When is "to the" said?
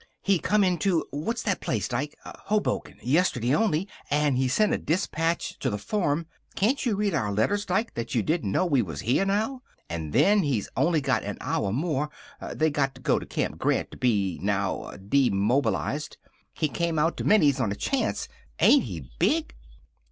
5.59-5.77